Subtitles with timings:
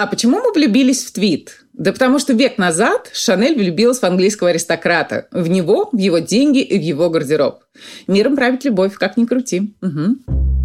[0.00, 1.66] А почему мы влюбились в твит?
[1.74, 5.28] Да потому что век назад Шанель влюбилась в английского аристократа.
[5.30, 7.64] В него, в его деньги и в его гардероб.
[8.06, 9.74] Миром правит любовь, как ни крути.
[9.82, 10.59] Угу.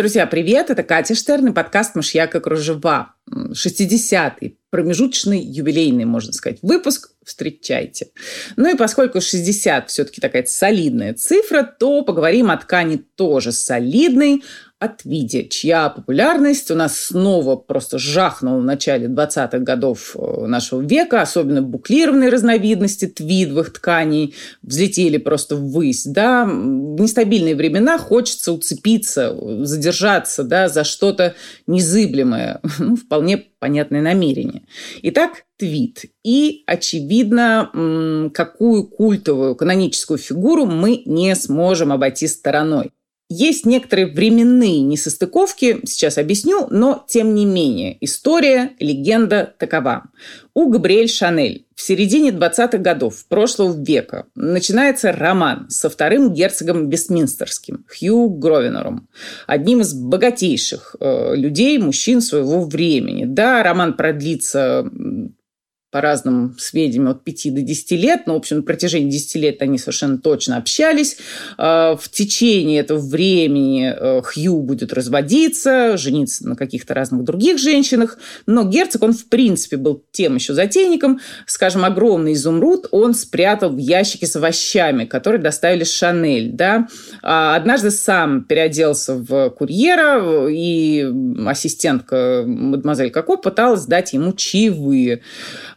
[0.00, 0.70] Друзья, привет!
[0.70, 3.16] Это Катя Штерн и подкаст «Мышьяка кружева».
[3.30, 7.10] 60-й, промежуточный, юбилейный, можно сказать, выпуск.
[7.22, 8.08] Встречайте.
[8.56, 14.42] Ну и поскольку 60 все-таки такая солидная цифра, то поговорим о ткани тоже солидной,
[14.80, 20.80] от Види, чья популярность у нас снова просто жахнула в начале 20-х годов э, нашего
[20.80, 26.06] века, особенно буклированные разновидности твидовых тканей взлетели просто ввысь.
[26.06, 26.46] Да?
[26.46, 31.34] В нестабильные времена хочется уцепиться, задержаться да, за что-то
[31.66, 32.60] незыблемое.
[32.78, 34.62] Ну, вполне понятное намерение.
[35.02, 36.06] Итак, твит.
[36.24, 42.92] И, очевидно, какую культовую каноническую фигуру мы не сможем обойти стороной.
[43.32, 50.10] Есть некоторые временные несостыковки, сейчас объясню, но тем не менее история, легенда такова.
[50.52, 57.86] У Габриэль Шанель в середине 20-х годов прошлого века начинается роман со вторым герцогом Вестминстерским
[57.88, 59.08] Хью Гровенором,
[59.46, 63.26] одним из богатейших э, людей, мужчин своего времени.
[63.26, 64.90] Да, роман продлится
[65.90, 69.62] по разным сведениям, от 5 до 10 лет, но, в общем, на протяжении 10 лет
[69.62, 71.16] они совершенно точно общались.
[71.58, 78.18] А, в течение этого времени э, Хью будет разводиться, жениться на каких-то разных других женщинах,
[78.46, 81.20] но герцог, он, в принципе, был тем еще затейником.
[81.46, 86.52] Скажем, огромный изумруд он спрятал в ящике с овощами, которые доставили Шанель.
[86.52, 86.86] Да?
[87.22, 91.08] А однажды сам переоделся в курьера, и
[91.46, 95.22] ассистентка мадемуазель Коко пыталась дать ему чаевые.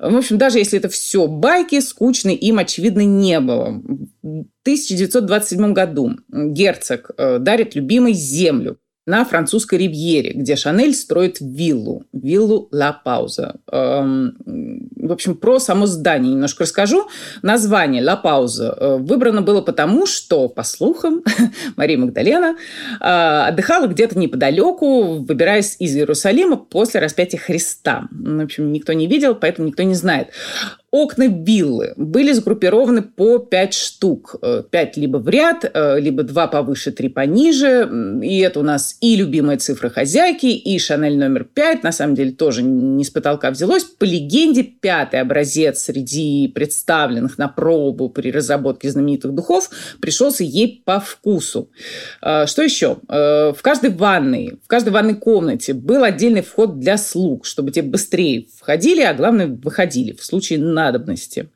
[0.04, 3.82] В общем, даже если это все байки, скучные им, очевидно, не было.
[4.22, 12.06] В 1927 году герцог э, дарит любимой землю на французской ривьере, где Шанель строит виллу,
[12.14, 13.56] виллу Ла Пауза.
[13.72, 14.38] Эм,
[14.96, 17.10] в общем, про само здание немножко расскажу.
[17.42, 21.22] Название Ла Пауза э, выбрано было потому, что, по слухам,
[21.76, 22.56] Мария Магдалена
[23.02, 28.08] э, отдыхала где-то неподалеку, выбираясь из Иерусалима после распятия Христа.
[28.12, 30.30] В общем, никто не видел, поэтому никто не знает.
[30.94, 34.36] Окна виллы были сгруппированы по пять штук.
[34.44, 37.90] Э, пять либо в ряд, э, либо два повыше, три пониже.
[38.22, 41.82] И это у нас и любимая цифра хозяйки, и Шанель номер пять.
[41.82, 43.86] На самом деле тоже не с потолка взялось.
[43.86, 51.00] По легенде, пятый образец среди представленных на пробу при разработке знаменитых духов пришелся ей по
[51.00, 51.72] вкусу.
[52.22, 52.98] Э, что еще?
[53.08, 58.46] В каждой ванной, в каждой ванной комнате был отдельный вход для слуг, чтобы те быстрее
[58.60, 61.50] входили, а главное выходили в случае на надобности.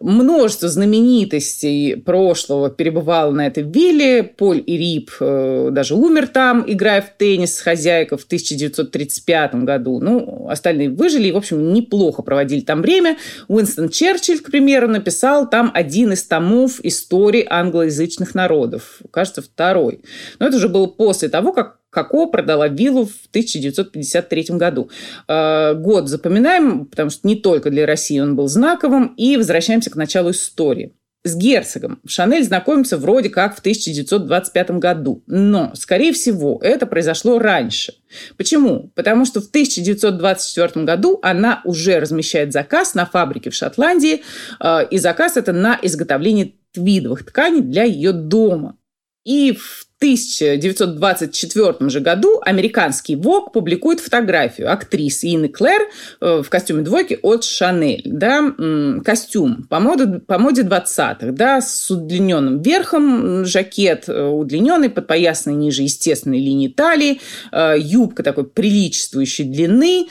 [0.00, 4.22] Множество знаменитостей прошлого перебывало на этой вилле.
[4.22, 10.00] Поль и Рип э, даже умер там, играя в теннис с хозяйкой в 1935 году.
[10.00, 13.16] Ну, остальные выжили и, в общем, неплохо проводили там время.
[13.48, 19.00] Уинстон Черчилль, к примеру, написал там один из томов истории англоязычных народов.
[19.10, 20.00] Кажется, второй.
[20.38, 24.88] Но это уже было после того, как Како продала виллу в 1953 году.
[25.28, 29.08] Э, год запоминаем, потому что не только для России он был знаковым.
[29.18, 30.94] И возвращаемся к началу истории.
[31.22, 35.22] С герцогом Шанель знакомится вроде как в 1925 году.
[35.26, 37.92] Но, скорее всего, это произошло раньше.
[38.38, 38.90] Почему?
[38.94, 44.22] Потому что в 1924 году она уже размещает заказ на фабрике в Шотландии.
[44.60, 48.78] Э, и заказ это на изготовление твидовых тканей для ее дома.
[49.24, 55.82] И в 1924 же году американский Vogue публикует фотографию актрисы Инны Клэр
[56.20, 58.02] э, в костюме двойки от Шанель.
[58.06, 58.52] Да?
[59.04, 65.82] Костюм по моде, по моде 20-х, да, с удлиненным верхом, жакет э, удлиненный, подпоясанный ниже
[65.82, 67.20] естественной линии талии,
[67.52, 70.08] э, юбка такой приличествующей длины,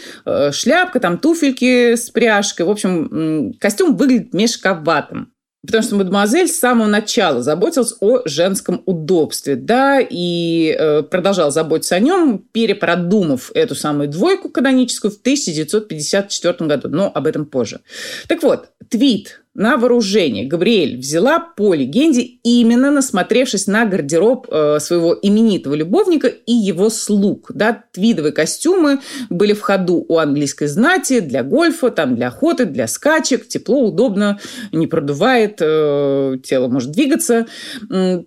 [0.52, 2.66] шляпка, там туфельки с пряжкой.
[2.66, 5.34] В общем, костюм выглядит мешковатым.
[5.66, 11.96] Потому что мадемуазель с самого начала заботилась о женском удобстве, да, и э, продолжала заботиться
[11.96, 16.90] о нем, перепродумав эту самую двойку каноническую в 1954 году.
[16.90, 17.82] Но об этом позже.
[18.28, 20.46] Так вот, твит на вооружение.
[20.46, 27.52] Габриэль взяла по легенде именно насмотревшись на гардероб э, своего именитого любовника и его слуг.
[27.54, 29.00] Да, твидовые костюмы
[29.30, 33.48] были в ходу у английской знати для гольфа, там, для охоты, для скачек.
[33.48, 34.40] Тепло, удобно,
[34.72, 37.46] не продувает, э, тело может двигаться.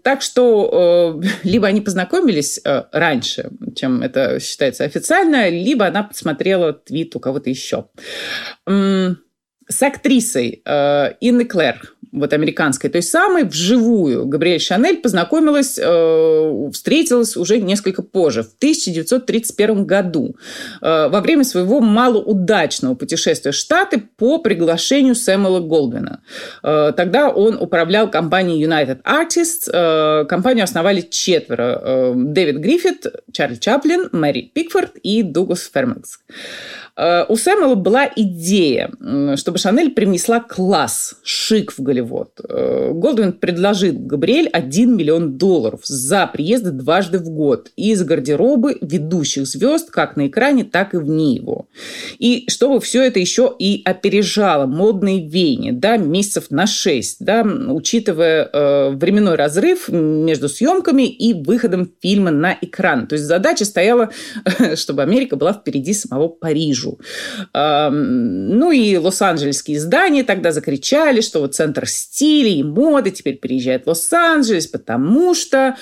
[0.03, 2.61] Так что э, либо они познакомились
[2.93, 7.87] раньше, чем это считается официально, либо она посмотрела твит у кого-то еще
[9.69, 17.37] с актрисой э, Инны Клэр, вот американской, той самой, вживую Габриэль Шанель познакомилась, э, встретилась
[17.37, 20.37] уже несколько позже, в 1931 году,
[20.81, 26.21] э, во время своего малоудачного путешествия в Штаты по приглашению Сэмюэла Голдвина.
[26.63, 29.71] Э, тогда он управлял компанией United Artists.
[29.73, 31.81] Э, компанию основали четверо.
[31.83, 36.21] Э, Дэвид Гриффит, Чарли Чаплин, Мэри Пикфорд и Дуглас Фермакс.
[36.97, 38.91] Э, у Сэмюэла была идея,
[39.37, 42.04] чтобы Шанель привнесла класс, шик в Голливуд.
[42.49, 49.47] Э, Голдвин предложил Габриэль 1 миллион долларов за приезды дважды в год из гардеробы ведущих
[49.47, 51.67] звезд как на экране, так и вне его.
[52.19, 58.49] И чтобы все это еще и опережало модные веяния, да, месяцев на 6, да, учитывая
[58.53, 63.07] э, временной разрыв между съемками и выходом фильма на экран.
[63.07, 64.11] То есть задача стояла,
[64.75, 66.29] чтобы Америка была впереди самого.
[66.29, 66.99] Парижу.
[67.55, 73.89] Ну и лос-анджелесские издания тогда закричали, что вот центр стиля и моды теперь переезжает в
[73.89, 75.77] Лос-Анджелес, потому что...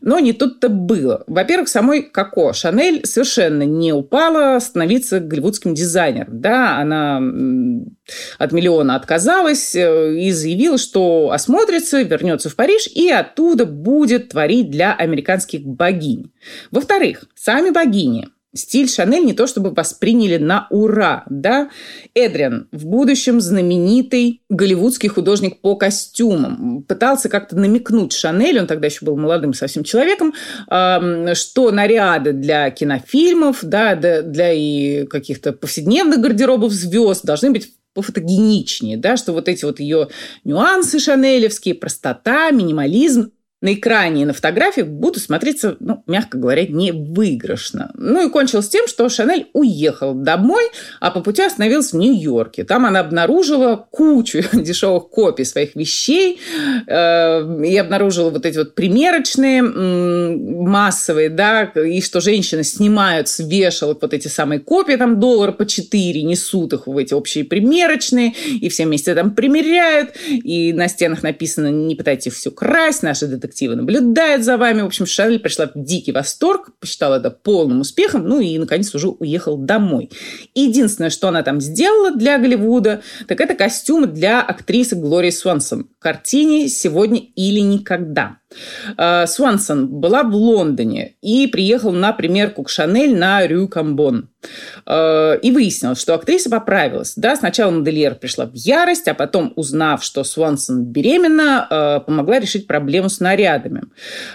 [0.00, 1.24] Но не тут-то было.
[1.26, 6.40] Во-первых, самой Коко Шанель совершенно не упала становиться голливудским дизайнером.
[6.40, 7.20] Да, она
[8.38, 14.70] от миллиона отказалась э, и заявила, что осмотрится, вернется в Париж и оттуда будет творить
[14.70, 16.32] для американских богинь.
[16.70, 21.70] Во-вторых, сами богини– стиль Шанель не то чтобы восприняли на ура, да.
[22.14, 29.04] Эдриан, в будущем знаменитый голливудский художник по костюмам, пытался как-то намекнуть Шанель, он тогда еще
[29.04, 30.34] был молодым совсем человеком,
[30.66, 39.16] что наряды для кинофильмов, да, для и каких-то повседневных гардеробов звезд должны быть пофотогеничнее, да,
[39.16, 40.08] что вот эти вот ее
[40.44, 43.30] нюансы шанелевские, простота, минимализм,
[43.62, 47.90] на экране и на фотографиях будут смотреться, ну, мягко говоря, не выигрышно.
[47.94, 50.64] Ну и кончилось тем, что Шанель уехал домой,
[51.00, 52.64] а по пути остановилась в Нью-Йорке.
[52.64, 56.38] Там она обнаружила кучу дешевых копий своих вещей
[56.86, 64.02] э, и обнаружила вот эти вот примерочные массовые, да, и что женщины снимают с вешалок
[64.02, 68.68] вот эти самые копии, там доллар по 4, несут их в эти общие примерочные, и
[68.68, 73.76] все вместе там примеряют, и на стенах написано «Не пытайтесь все красть, наши детективы детективы
[73.76, 74.82] наблюдают за вами.
[74.82, 79.08] В общем, Шарль пришла в дикий восторг, посчитала это полным успехом, ну и, наконец, уже
[79.08, 80.10] уехал домой.
[80.54, 85.88] Единственное, что она там сделала для Голливуда, так это костюмы для актрисы Глории Свансон.
[85.98, 88.38] Картине «Сегодня или никогда».
[88.96, 94.28] Э, Свансон была в Лондоне и приехала на примерку к Шанель на Рю Камбон.
[94.86, 97.14] Э, и выяснилось, что актриса поправилась.
[97.16, 102.66] Да, сначала модельер пришла в ярость, а потом, узнав, что Свансон беременна, э, помогла решить
[102.66, 103.82] проблему с нарядами.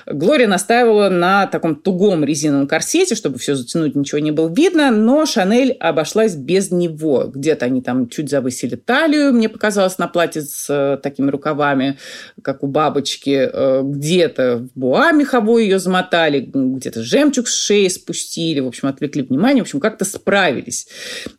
[0.05, 5.25] Глория настаивала на таком тугом резиновом корсете, чтобы все затянуть, ничего не было видно, но
[5.25, 7.25] Шанель обошлась без него.
[7.33, 11.97] Где-то они там чуть завысили талию, мне показалось, на платье с такими рукавами,
[12.41, 13.49] как у бабочки,
[14.11, 19.63] где-то в буа меховой ее замотали, где-то жемчуг с шеи спустили, в общем, отвлекли внимание,
[19.63, 20.87] в общем, как-то справились.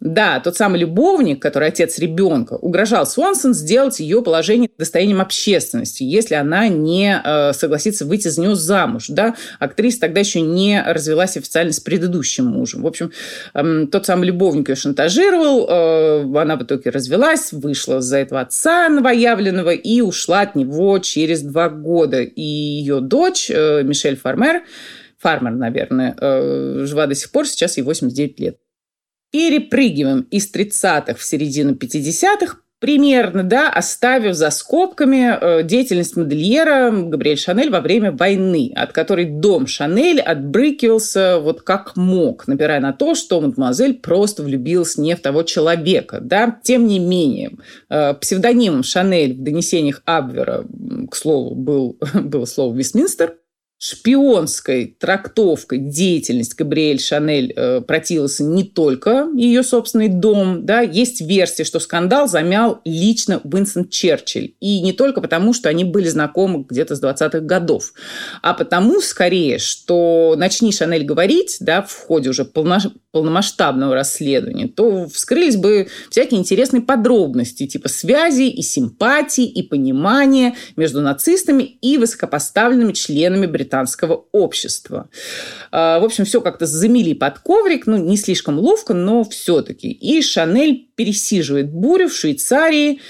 [0.01, 6.35] Да, тот самый любовник, который отец ребенка, угрожал Свонсон сделать ее положение достоянием общественности, если
[6.35, 9.07] она не э, согласится выйти за него замуж.
[9.09, 9.35] Да?
[9.59, 12.83] Актриса тогда еще не развелась официально с предыдущим мужем.
[12.83, 13.13] В общем,
[13.55, 18.89] э, тот самый любовник ее шантажировал, э, она в итоге развелась, вышла за этого отца
[18.89, 22.23] новоявленного и ушла от него через два года.
[22.23, 24.63] И ее дочь э, Мишель Фармер,
[25.19, 28.59] Фармер, наверное, э, жива до сих пор, сейчас ей 89 лет.
[29.31, 37.39] Перепрыгиваем из 30-х в середину 50-х, примерно, да, оставив за скобками э, деятельность модельера Габриэль
[37.39, 43.15] Шанель во время войны, от которой дом Шанель отбрыкивался вот как мог, напирая на то,
[43.15, 46.59] что мадемуазель просто влюбилась не в того человека, да.
[46.65, 47.53] Тем не менее,
[47.89, 50.65] э, псевдонимом Шанель в донесениях Абвера,
[51.09, 53.37] к слову, был, было слово «Вестминстер»,
[53.83, 60.65] шпионской трактовкой деятельность Габриэль Шанель э, противился не только ее собственный дом.
[60.65, 64.55] Да, есть версия, что скандал замял лично Уинстон Черчилль.
[64.61, 67.93] И не только потому, что они были знакомы где-то с 20-х годов,
[68.41, 72.79] а потому, скорее, что начни Шанель говорить да, в ходе уже полно
[73.13, 81.03] полномасштабного расследования, то вскрылись бы всякие интересные подробности, типа связи и симпатии, и понимания между
[81.03, 85.11] нацистами и высокопоставленными членами британского общества.
[85.71, 89.91] А, в общем, все как-то замели под коврик, ну, не слишком ловко, но все-таки.
[89.91, 93.01] И Шанель пересиживает бурю в Швейцарии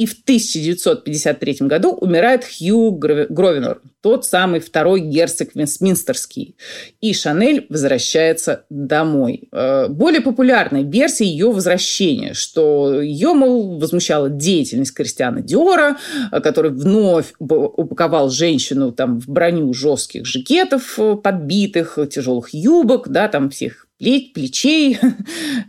[0.00, 6.56] и в 1953 году умирает Хью Гровенор, тот самый второй герцог Вестминстерский.
[7.02, 9.50] И Шанель возвращается домой.
[9.52, 15.98] Э, более популярной версия ее возвращения, что ее, мол, возмущала деятельность Кристиана Диора,
[16.32, 23.28] э, который вновь упаковал женщину там, в броню жестких жакетов э, подбитых, тяжелых юбок, да,
[23.28, 24.98] там всех плеч, плечей,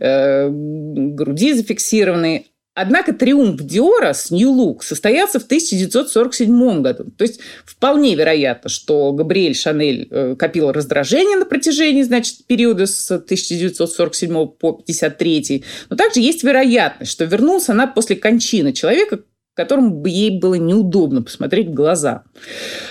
[0.00, 2.46] груди зафиксированные.
[2.74, 7.04] Однако триумф Диора с New Look состоялся в 1947 году.
[7.18, 13.10] То есть вполне вероятно, что Габриэль Шанель э, копил раздражение на протяжении значит, периода с
[13.10, 15.64] 1947 по 1953.
[15.90, 19.20] Но также есть вероятность, что вернулся она после кончины человека,
[19.54, 22.24] которому бы ей было неудобно посмотреть в глаза.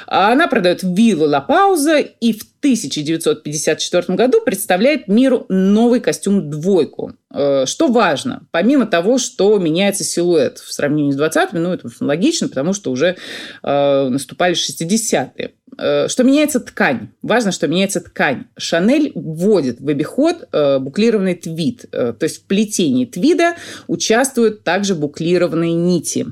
[0.08, 7.13] А она продает виллу Ла Пауза и в 1954 году представляет миру новый костюм «двойку».
[7.34, 12.48] Э, что важно, помимо того, что меняется силуэт в сравнении с 20-ми, ну, это логично,
[12.48, 13.18] потому что уже
[13.63, 15.53] э, наступали 60-е.
[15.80, 17.10] Э, что меняется ткань?
[17.24, 18.46] Важно, что меняется ткань.
[18.56, 21.89] Шанель вводит в обиход э, буклированный твид.
[21.89, 23.56] То есть в плетении твида
[23.88, 26.27] участвуют также буклированные нити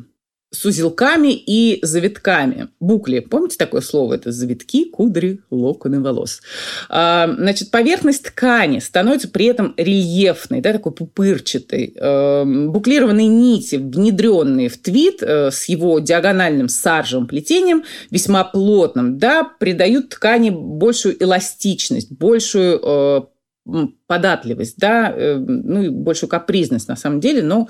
[0.52, 2.70] с узелками и завитками.
[2.80, 3.20] Букли.
[3.20, 4.16] Помните такое слово?
[4.16, 6.42] Это завитки, кудри, локоны волос.
[6.90, 11.96] А, значит, поверхность ткани становится при этом рельефной, да, такой пупырчатой.
[12.00, 19.44] А, буклированные нити, внедренные в твит э, с его диагональным саржевым плетением, весьма плотным, да,
[19.44, 23.28] придают ткани большую эластичность, большую
[23.68, 27.70] э, податливость, да, э, ну и большую капризность на самом деле, но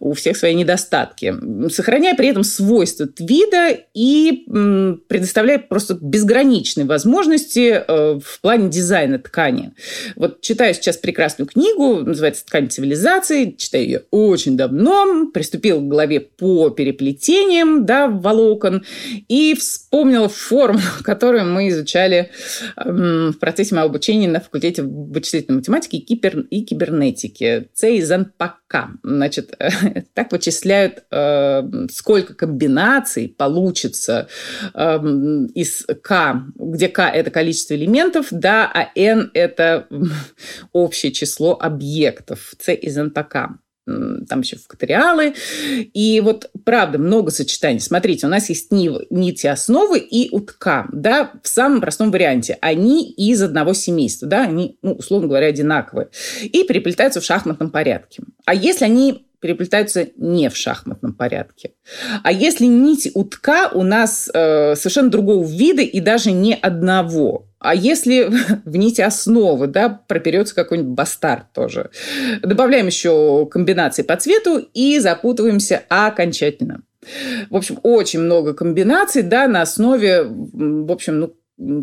[0.00, 1.32] у всех свои недостатки,
[1.70, 4.44] сохраняя при этом свойства твида и
[5.06, 9.72] предоставляя просто безграничные возможности э, в плане дизайна ткани.
[10.16, 16.18] Вот читаю сейчас прекрасную книгу, называется «Ткань цивилизации», читаю ее очень давно, приступил к главе
[16.18, 18.82] по переплетениям, да, волокон,
[19.28, 22.32] и вспомнила форму, которую мы изучали
[22.74, 27.68] в процессе моего обучения на факультете вычислительной математики и, кибер, и кибернетики.
[27.74, 28.88] С из НПК.
[29.02, 29.56] Значит,
[30.14, 34.28] так вычисляют, э, сколько комбинаций получится
[34.74, 34.96] э,
[35.54, 39.86] из К, где К– это количество элементов, да, а N– это
[40.72, 42.54] общее число объектов.
[42.58, 43.58] С из НПК
[44.28, 45.34] там еще факториалы.
[45.94, 47.80] И вот, правда, много сочетаний.
[47.80, 52.58] Смотрите, у нас есть нити основы и утка, да, в самом простом варианте.
[52.60, 56.08] Они из одного семейства, да, они, ну, условно говоря, одинаковые.
[56.42, 58.22] И переплетаются в шахматном порядке.
[58.44, 61.72] А если они переплетаются не в шахматном порядке.
[62.22, 67.74] А если нити утка у нас э, совершенно другого вида и даже не одного, а
[67.74, 68.30] если
[68.64, 71.90] в нити основы, да, проперется какой-нибудь бастард тоже.
[72.42, 76.82] Добавляем еще комбинации по цвету и запутываемся окончательно.
[77.50, 81.34] В общем, очень много комбинаций, да, на основе, в общем, ну,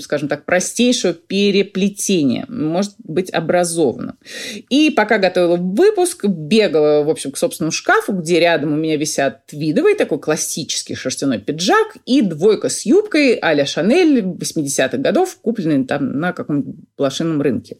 [0.01, 4.15] скажем так, простейшего переплетения может быть образовано.
[4.69, 9.45] И пока готовила выпуск, бегала, в общем, к собственному шкафу, где рядом у меня висят
[9.47, 16.19] твидовый такой классический шерстяной пиджак и двойка с юбкой а-ля Шанель 80-х годов, купленный там
[16.19, 17.77] на каком-нибудь блошином рынке.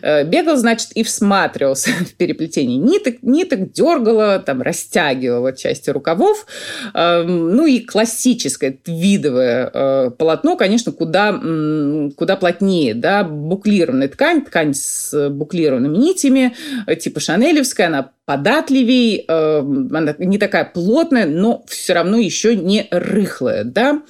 [0.00, 6.46] Э, бегал, значит, и всматривался в переплетение ниток, ниток, дергала, там, растягивала части рукавов.
[6.94, 11.31] Эм, ну и классическое твидовое э, полотно, конечно, куда
[12.16, 16.54] куда плотнее, да, буклированная ткань, ткань с буклированными нитями,
[16.86, 22.88] э, типа шанелевская, она податливей, э, она не такая плотная, но все равно еще не
[22.90, 24.02] рыхлая, да.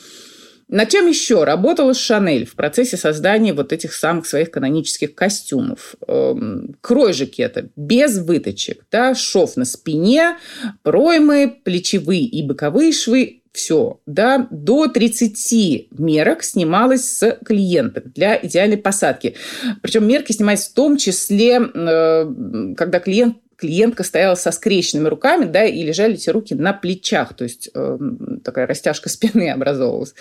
[0.73, 5.97] На чем еще работала Шанель в процессе создания вот этих самых своих канонических костюмов?
[6.09, 10.38] Эм, крой жакета без выточек, да, шов на спине,
[10.83, 18.78] проймы, плечевые и боковые швы все, да, до 30 мерок снималось с клиенток для идеальной
[18.78, 19.35] посадки.
[19.82, 25.64] Причем мерки снимались в том числе, э, когда клиент клиентка стояла со скрещенными руками, да,
[25.64, 27.99] и лежали эти руки на плечах, то есть э,
[28.42, 30.14] такая растяжка спины образовалась.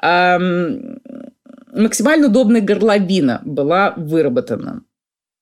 [0.00, 0.38] Э,
[1.72, 4.82] максимально удобная горловина была выработана.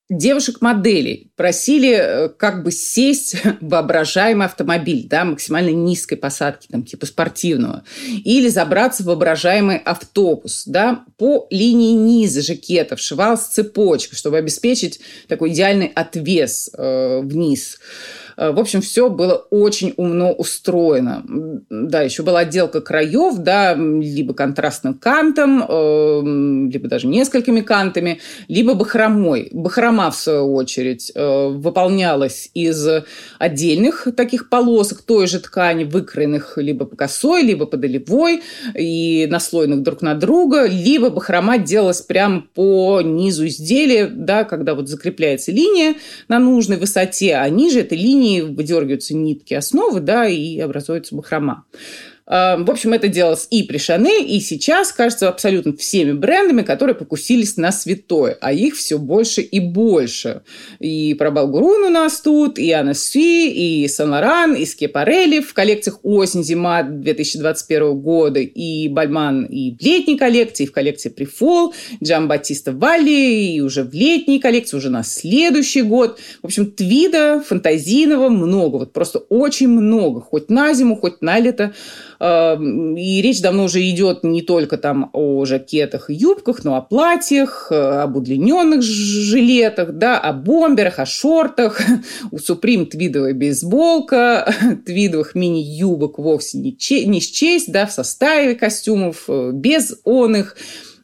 [0.09, 7.05] Девушек-моделей просили э, как бы сесть в воображаемый автомобиль, да, максимально низкой посадки, там, типа
[7.05, 7.83] спортивного,
[8.23, 15.51] или забраться в воображаемый автобус, да, по линии низа жакета вшивалась цепочка, чтобы обеспечить такой
[15.51, 17.77] идеальный отвес э, вниз.
[17.77, 21.23] Э, в общем, все было очень умно устроено.
[21.69, 26.21] Да, еще была отделка краев, да, либо контрастным кантом, э,
[26.71, 29.49] либо даже несколькими кантами, либо бахромой.
[29.51, 32.87] Бахрома, в свою очередь, э, выполнялась из
[33.39, 38.43] отдельных таких полосок той же ткани, выкроенных либо по косой, либо по долевой
[38.75, 44.87] и наслоенных друг на друга, либо бахрома делалась прямо по низу изделия, да, когда вот
[44.87, 45.95] закрепляется линия
[46.27, 51.65] на нужной высоте, а ниже этой линии ней выдергиваются нитки основы, да, и образуется бахрома.
[52.29, 56.93] Эм, в общем, это делалось и при Шанель, и сейчас, кажется, абсолютно всеми брендами, которые
[56.93, 60.41] покусились на святое, а их все больше и больше.
[60.79, 66.83] И про Балгурун у нас тут, и Анасфи, и Сан-Лоран, и Скепарелли в коллекциях осень-зима
[66.83, 73.53] 2021 года, и Бальман и в летней коллекции, и в коллекции Прифол, Джам Батиста Валли,
[73.53, 76.19] и уже в летней коллекции, уже на следующий год.
[76.41, 81.73] В общем, твида фантазийного много, вот просто очень много, хоть на зиму, хоть на лето.
[82.19, 86.81] Эм, и речь давно уже идет не только там о жакетах и юбках, но о
[86.81, 91.79] платьях, э, об удлиненных жилетах, да, о бомберах, о шортах.
[92.31, 94.51] У Supreme твидовая бейсболка,
[94.85, 100.57] твидовых мини-юбок вовсе не, не счесть, да, в составе костюмов, э, без он их.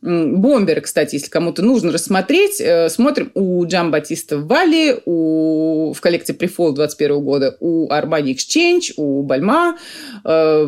[0.03, 6.35] Бомберы, кстати, если кому-то нужно рассмотреть, э, смотрим у Джам Батиста Вали, у, в коллекции
[6.35, 9.77] Prefall 21 года, у Armani Exchange, у Бальма.
[10.25, 10.67] Э,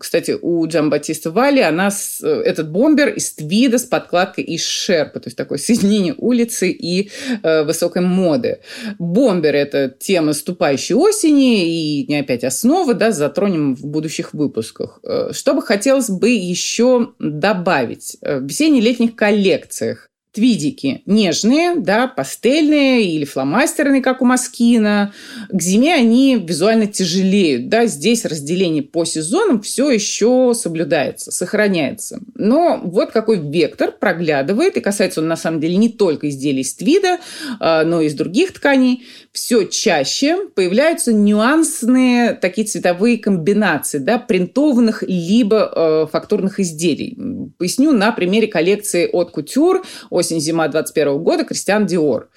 [0.00, 1.90] кстати, у Джам Батиста Вали она,
[2.20, 7.10] э, этот бомбер из твида с подкладкой из шерпа, то есть такое соединение улицы и
[7.42, 8.60] высокой моды.
[8.98, 14.98] Бомбер– это тема наступающей осени и не опять основа, да, затронем в будущих выпусках.
[15.30, 18.16] Что бы хотелось бы еще добавить?
[18.64, 25.12] Весенне-летних коллекциях твидики нежные, да, пастельные или фломастерные, как у Маскина.
[25.48, 27.68] К зиме они визуально тяжелеют.
[27.68, 32.18] Да, здесь разделение по сезонам все еще соблюдается, сохраняется.
[32.34, 36.74] Но вот какой вектор проглядывает, и касается он на самом деле не только изделий из
[36.74, 37.20] твида,
[37.60, 39.06] а, но и из других тканей.
[39.34, 47.18] Все чаще появляются нюансные такие цветовые комбинации, да, принтованных либо э, фактурных изделий.
[47.58, 52.30] Поясню на примере коллекции от Couture осень-зима 21 года Кристиан Диор.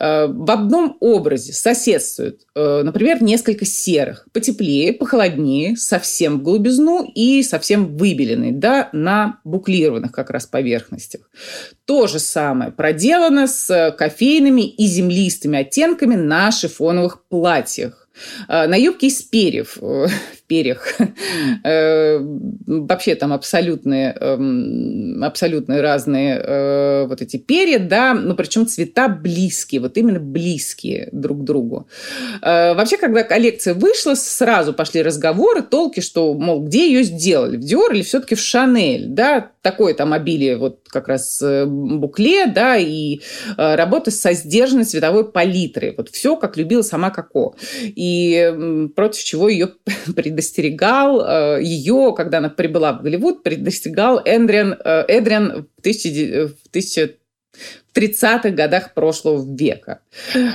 [0.00, 4.26] Э, в одном образе соседствуют, э, например, несколько серых.
[4.32, 11.30] Потеплее, похолоднее, совсем в глубизну и совсем выбеленный, да, на буклированных как раз поверхностях.
[11.84, 18.08] То же самое проделано с кофейными и землистыми оттенками на шифоновых платьях.
[18.48, 19.76] Э, на юбке из перьев
[20.50, 20.98] перьях.
[21.62, 22.18] Э,
[22.66, 29.80] вообще там абсолютные, эм, абсолютно разные э, вот эти перья, да, но причем цвета близкие,
[29.80, 31.86] вот именно близкие друг к другу.
[32.42, 37.60] Э, вообще, когда коллекция вышла, сразу пошли разговоры, толки, что, мол, где ее сделали, в
[37.60, 43.20] Диор или все-таки в Шанель, да, такое там обилие вот как раз букле, да, и
[43.56, 45.94] работа со сдержанной цветовой палитрой.
[45.96, 47.54] Вот все, как любила сама Коко.
[47.82, 49.72] И против чего ее
[50.16, 56.46] предоставили предостерегал э, ее, когда она прибыла в Голливуд, предостерегал Эндриан, э, Эдриан в, тысячи,
[56.46, 56.56] в
[57.94, 60.00] 1030-х годах прошлого века.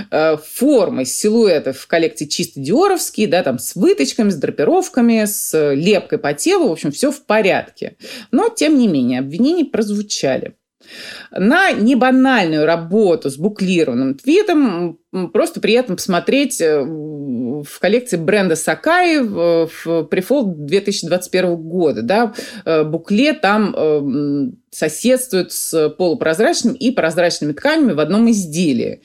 [0.10, 6.18] Э, формы, силуэты в коллекции чисто диоровские, да, там с выточками, с драпировками, с лепкой
[6.18, 7.96] по телу, в общем, все в порядке.
[8.32, 10.56] Но, тем не менее, обвинения прозвучали.
[11.32, 15.00] На небанальную работу с буклированным твитом
[15.34, 22.02] просто приятно посмотреть э, в коллекции бренда Сакаи в Префол 2021 года.
[22.02, 22.34] Да,
[22.66, 29.02] э, букле там э, соседствует с полупрозрачным и прозрачными тканями в одном изделии.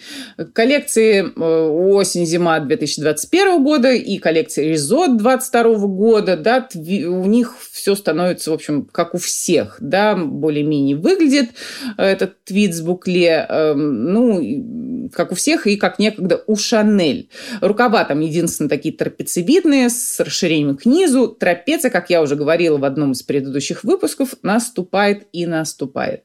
[0.53, 8.55] Коллекции осень-зима 2021 года и коллекции Резот 2022 года, да, у них все становится, в
[8.55, 11.51] общем, как у всех, да, более-менее выглядит
[11.96, 13.46] этот твит с букле,
[13.77, 17.30] ну, как у всех и как некогда у Шанель.
[17.60, 21.28] Рукава там единственно такие трапециевидные, с расширением к низу.
[21.28, 26.24] Трапеция, как я уже говорила в одном из предыдущих выпусков, наступает и наступает.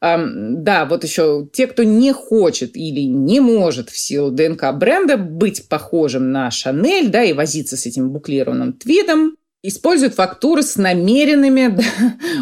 [0.00, 5.68] Да, вот еще те, кто не хочет или не может в силу ДНК бренда быть
[5.68, 11.84] похожим на Шанель, да, и возиться с этим буклированным твидом, используют фактуры с намеренными, да,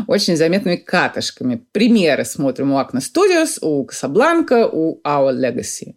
[0.06, 1.62] очень заметными катышками.
[1.72, 5.94] Примеры смотрим у Acne Studios, у Casablanca, у Our Legacy.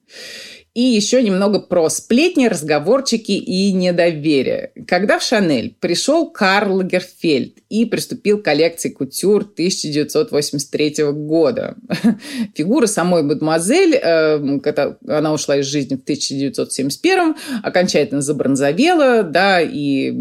[0.75, 4.71] И еще немного про сплетни, разговорчики и недоверие.
[4.87, 11.75] Когда в Шанель пришел Карл Лагерфельд и приступил к коллекции кутюр 1983 года.
[12.55, 20.13] Фигура самой мадемуазель, э, когда она ушла из жизни в 1971 окончательно забронзовела, да, и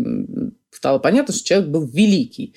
[0.79, 2.55] стало понятно, что человек был великий.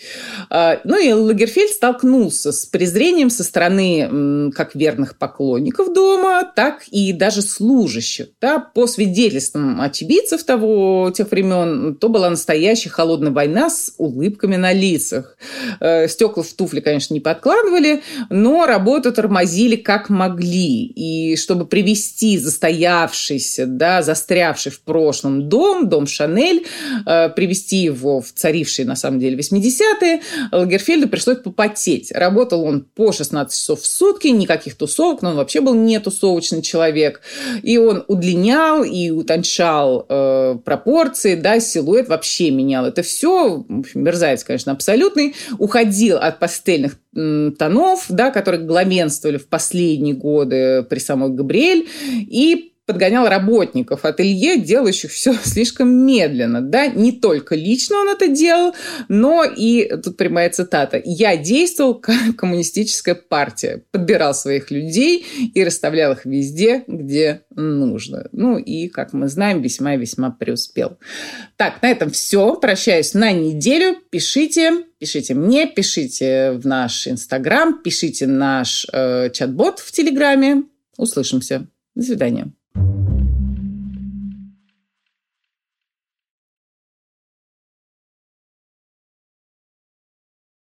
[0.52, 7.14] А, ну и Лагерфельд столкнулся с презрением со стороны как верных поклонников дома, так и
[7.14, 8.28] даже служащих.
[8.40, 14.72] Да, по свидетельствам очевидцев того, тех времен, то была настоящая холодная война с улыбками на
[14.72, 15.36] лицах.
[15.80, 20.86] Э, стекла в туфли, конечно, не подкладывали, но работу тормозили как могли.
[20.86, 26.68] И чтобы привести застоявшийся, да, застрявший в прошлом дом, дом Шанель,
[27.08, 30.22] э, привести его в царившие, на самом деле, 80-е,
[30.52, 32.12] Лагерфельду пришлось попотеть.
[32.12, 36.62] Работал он по 16 часов в сутки, никаких тусовок, но он вообще был не тусовочный
[36.62, 37.22] человек.
[37.62, 42.86] И он удлинял и утончал э, пропорции, да, силуэт вообще менял.
[42.86, 45.36] Это все, в общем, мерзавец, конечно, абсолютный.
[45.58, 51.88] Уходил от пастельных тонов, да, которые главенствовали в последние годы при самой Габриэль,
[52.30, 56.62] и подгонял работников ателье, делающих все слишком медленно.
[56.62, 58.74] Да, не только лично он это делал,
[59.08, 66.14] но и, тут прямая цитата, «Я действовал как коммунистическая партия, подбирал своих людей и расставлял
[66.14, 68.28] их везде, где нужно».
[68.32, 70.98] Ну и, как мы знаем, весьма-весьма преуспел.
[71.58, 72.56] Так, на этом все.
[72.56, 73.98] Прощаюсь на неделю.
[74.10, 80.64] Пишите, пишите мне, пишите в наш Инстаграм, пишите наш э, чат-бот в Телеграме.
[80.98, 81.68] Услышимся.
[81.96, 82.52] До свидания.